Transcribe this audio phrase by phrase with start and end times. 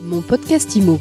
[0.00, 0.98] Mon podcast IMO.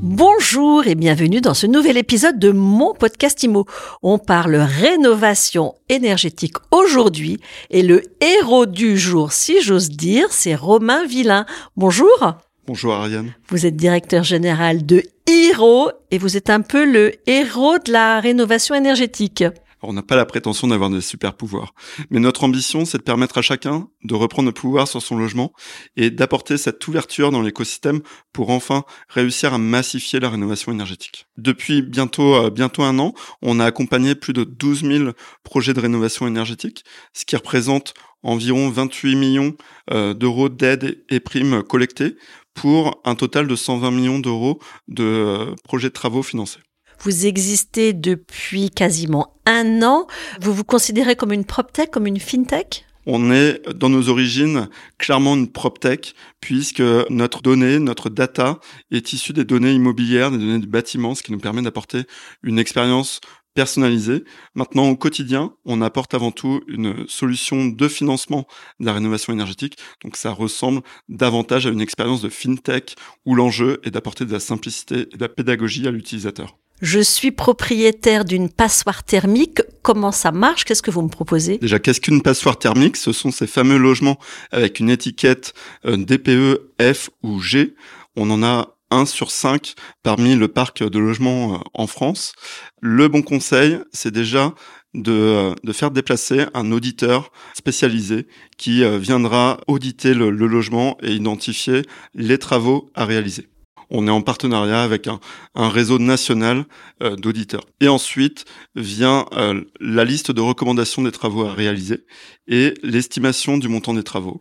[0.00, 3.66] Bonjour et bienvenue dans ce nouvel épisode de mon podcast IMO.
[4.02, 11.04] On parle rénovation énergétique aujourd'hui et le héros du jour, si j'ose dire, c'est Romain
[11.04, 11.44] Villain.
[11.76, 12.34] Bonjour.
[12.66, 13.32] Bonjour Ariane.
[13.48, 18.20] Vous êtes directeur général de Hiro et vous êtes un peu le héros de la
[18.20, 19.44] rénovation énergétique.
[19.82, 21.74] On n'a pas la prétention d'avoir des super pouvoirs,
[22.10, 25.52] mais notre ambition, c'est de permettre à chacun de reprendre le pouvoir sur son logement
[25.96, 28.00] et d'apporter cette ouverture dans l'écosystème
[28.32, 31.26] pour enfin réussir à massifier la rénovation énergétique.
[31.36, 35.10] Depuis bientôt euh, un an, on a accompagné plus de 12 000
[35.42, 39.54] projets de rénovation énergétique, ce qui représente environ 28 millions
[39.90, 42.16] euh, d'euros d'aide et primes collectées
[42.54, 46.60] pour un total de 120 millions d'euros de euh, projets de travaux financés.
[47.00, 50.06] Vous existez depuis quasiment un an.
[50.40, 52.84] Vous vous considérez comme une PropTech, comme une FinTech?
[53.06, 58.58] On est dans nos origines clairement une PropTech puisque notre donnée, notre data
[58.90, 62.02] est issue des données immobilières, des données du bâtiment, ce qui nous permet d'apporter
[62.42, 63.20] une expérience
[63.54, 64.24] personnalisée.
[64.54, 68.46] Maintenant, au quotidien, on apporte avant tout une solution de financement
[68.78, 69.78] de la rénovation énergétique.
[70.04, 74.40] Donc, ça ressemble davantage à une expérience de fintech où l'enjeu est d'apporter de la
[74.40, 76.58] simplicité et de la pédagogie à l'utilisateur.
[76.80, 79.62] Je suis propriétaire d'une passoire thermique.
[79.82, 80.64] Comment ça marche?
[80.64, 81.58] Qu'est-ce que vous me proposez?
[81.58, 82.96] Déjà, qu'est-ce qu'une passoire thermique?
[82.96, 84.18] Ce sont ces fameux logements
[84.52, 85.54] avec une étiquette
[85.86, 87.74] euh, DPE F ou G.
[88.14, 92.32] On en a un sur cinq parmi le parc de logements euh, en France.
[92.80, 94.54] Le bon conseil, c'est déjà
[94.94, 101.82] de, euh, de, faire déplacer un auditeur spécialisé qui viendra auditer le logement et identifier
[102.14, 103.48] les travaux à réaliser
[103.90, 105.18] on est en partenariat avec un,
[105.54, 106.64] réseau national
[107.02, 107.64] euh, d'auditeurs.
[107.80, 108.44] Et ensuite
[108.74, 112.04] vient euh, la liste de recommandations des travaux à réaliser
[112.46, 114.40] et l'estimation du montant des travaux.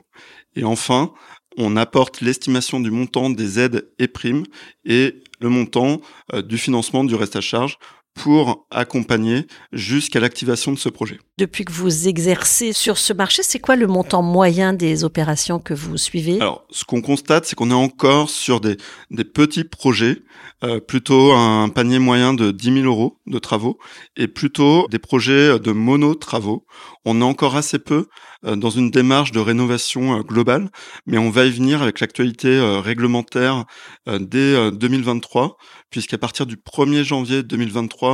[0.56, 1.14] Et enfin,
[1.58, 4.44] on apporte l'estimation du montant des aides et primes
[4.86, 6.02] et le montant
[6.34, 7.78] euh, du financement du reste à charge
[8.18, 11.20] pour accompagner jusqu'à l'activation de ce projet.
[11.38, 15.76] Depuis que vous exercez sur ce marché, c'est quoi le montant moyen des opérations que
[15.76, 16.42] vous suivez?
[16.42, 18.78] Alors, ce qu'on constate, c'est qu'on est encore sur des,
[19.12, 20.18] des petits projets,
[20.64, 23.78] euh, plutôt un panier moyen de 10 000 euros de travaux,
[24.16, 26.66] et plutôt des projets de mono-travaux.
[27.06, 28.08] On est encore assez peu
[28.44, 30.72] euh, dans une démarche de rénovation euh, globale,
[31.06, 33.66] mais on va y venir avec l'actualité réglementaire
[34.08, 35.58] dès 2023,
[35.92, 38.07] puisqu'à partir du 1er janvier 2023,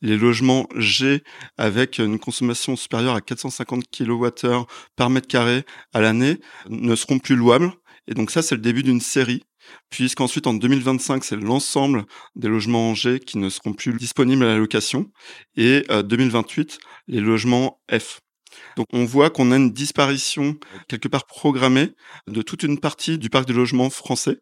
[0.00, 1.22] les logements G
[1.56, 4.64] avec une consommation supérieure à 450 kWh
[4.96, 6.38] par mètre carré à l'année
[6.68, 7.72] ne seront plus louables.
[8.06, 9.42] Et donc ça, c'est le début d'une série
[9.90, 12.04] puisqu'ensuite en 2025, c'est l'ensemble
[12.36, 15.10] des logements en G qui ne seront plus disponibles à la location,
[15.56, 16.78] et 2028,
[17.08, 18.20] les logements F.
[18.76, 20.56] Donc on voit qu'on a une disparition
[20.88, 21.92] quelque part programmée
[22.26, 24.38] de toute une partie du parc de logements français.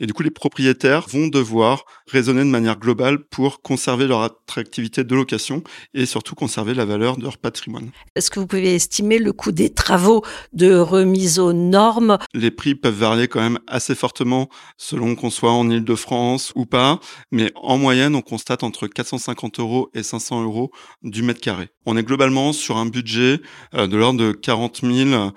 [0.00, 5.04] Et du coup, les propriétaires vont devoir raisonner de manière globale pour conserver leur attractivité
[5.04, 5.62] de location
[5.94, 7.90] et surtout conserver la valeur de leur patrimoine.
[8.14, 12.18] Est-ce que vous pouvez estimer le coût des travaux de remise aux normes?
[12.34, 17.00] Les prix peuvent varier quand même assez fortement selon qu'on soit en Ile-de-France ou pas.
[17.30, 20.70] Mais en moyenne, on constate entre 450 euros et 500 euros
[21.02, 21.68] du mètre carré.
[21.86, 23.40] On est globalement sur un budget
[23.72, 25.32] de l'ordre de 40 000,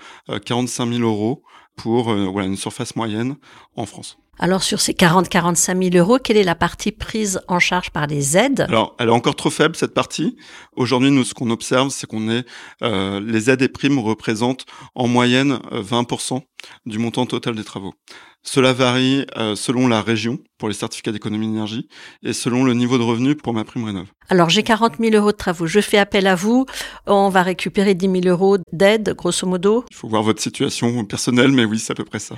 [0.45, 1.43] 45 000 euros
[1.79, 3.35] pour euh, voilà, une surface moyenne
[3.75, 4.17] en France.
[4.41, 8.37] Alors sur ces 40-45 000 euros, quelle est la partie prise en charge par les
[8.37, 8.61] aides?
[8.69, 10.37] Alors elle est encore trop faible cette partie.
[10.77, 12.45] Aujourd'hui, nous ce qu'on observe, c'est qu'on est,
[12.81, 16.41] euh, les aides et primes représentent en moyenne 20%
[16.85, 17.93] du montant total des travaux.
[18.41, 21.89] Cela varie euh, selon la région pour les certificats d'économie d'énergie
[22.23, 24.07] et selon le niveau de revenu pour ma prime rénov.
[24.29, 26.65] Alors j'ai 40 000 euros de travaux, je fais appel à vous,
[27.05, 29.83] on va récupérer 10 000 euros d'aide, grosso modo.
[29.91, 32.35] Il faut voir votre situation personnelle, mais oui, c'est à peu près ça.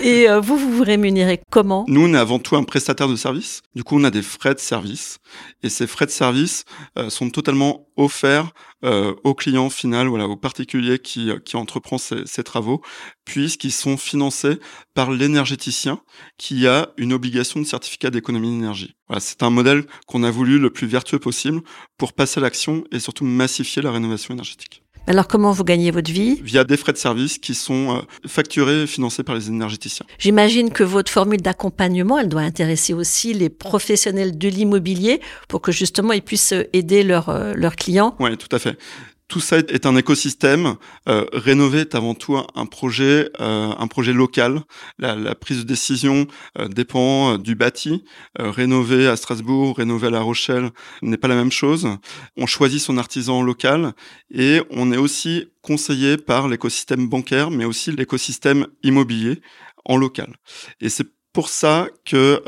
[0.00, 1.84] Et euh, vous, vous vous rémunérez comment?
[1.88, 3.62] Nous, on est avant tout un prestataire de service.
[3.74, 5.18] Du coup, on a des frais de service.
[5.62, 6.64] Et ces frais de service
[6.98, 8.52] euh, sont totalement offerts
[8.84, 12.82] euh, au client final, voilà, au particulier qui, qui entreprend ces, ces travaux,
[13.24, 14.58] puisqu'ils sont financés
[14.94, 16.00] par l'énergéticien
[16.38, 18.94] qui a une obligation de certificat d'économie d'énergie.
[19.08, 21.62] Voilà, c'est un modèle qu'on a voulu le plus vertueux possible
[21.96, 24.83] pour passer à l'action et surtout massifier la rénovation énergétique.
[25.06, 28.82] Alors comment vous gagnez votre vie Via des frais de service qui sont euh, facturés
[28.82, 30.06] et financés par les énergéticiens.
[30.18, 35.72] J'imagine que votre formule d'accompagnement, elle doit intéresser aussi les professionnels de l'immobilier pour que
[35.72, 38.16] justement ils puissent aider leurs, euh, leurs clients.
[38.18, 38.78] Oui, tout à fait.
[39.28, 40.76] Tout ça est un écosystème.
[41.08, 44.62] Euh, rénover est avant tout un, projet, euh, un projet local.
[44.98, 46.26] La, prise de décision
[46.58, 48.04] euh, dépend du bâti.
[48.38, 50.70] rénover à Strasbourg, rénover à La Rochelle
[51.02, 51.88] n'est pas la même chose.
[52.36, 53.92] On choisit son artisan local
[54.30, 59.40] et on est aussi conseillé par l'écosystème bancaire, mais aussi l'écosystème immobilier
[59.84, 60.36] en local.
[60.80, 62.42] Et c'est pour ça que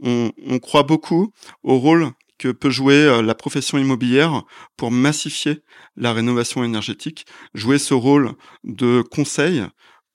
[0.00, 1.32] on, croit beaucoup
[1.62, 4.44] au rôle que peut jouer euh, la profession immobilière
[4.76, 5.62] pour massifier
[5.96, 8.32] la rénovation énergétique, jouer ce rôle
[8.64, 9.64] de conseil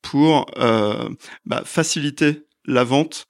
[0.02, 1.10] pour euh,
[1.46, 3.28] bah, faciliter la vente,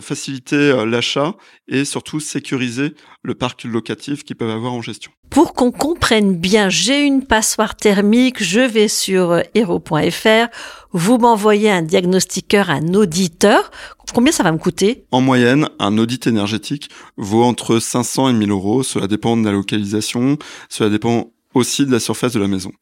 [0.00, 1.34] faciliter euh, l'achat
[1.68, 5.10] et surtout sécuriser le parc locatif qu'ils peuvent avoir en gestion.
[5.30, 10.48] Pour qu'on comprenne bien, j'ai une passoire thermique, je vais sur hero.fr,
[10.92, 13.70] vous m'envoyez un diagnostiqueur, un auditeur.
[14.12, 15.04] Combien ça va me coûter?
[15.12, 18.82] En moyenne, un audit énergétique vaut entre 500 et 1000 euros.
[18.82, 20.36] Cela dépend de la localisation,
[20.68, 22.72] cela dépend aussi de la surface de la maison.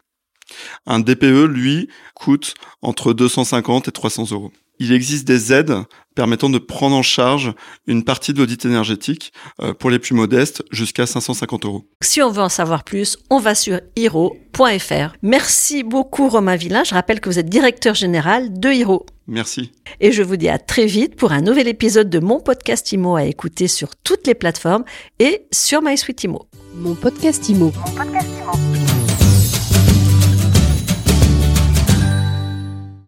[0.86, 5.74] Un DPE, lui, coûte entre 250 et 300 euros il existe des aides
[6.14, 7.52] permettant de prendre en charge
[7.86, 9.32] une partie de l'audit énergétique
[9.62, 11.84] euh, pour les plus modestes jusqu'à 550 euros.
[12.02, 15.14] Si on veut en savoir plus, on va sur hiro.fr.
[15.22, 16.82] Merci beaucoup Romain Villain.
[16.82, 19.06] Je rappelle que vous êtes directeur général de Hiro.
[19.28, 19.70] Merci.
[20.00, 23.14] Et je vous dis à très vite pour un nouvel épisode de mon podcast IMO
[23.14, 24.84] à écouter sur toutes les plateformes
[25.20, 26.48] et sur MySuite IMO.
[26.74, 27.72] Mon podcast IMO.
[27.76, 28.77] Mon podcast IMO.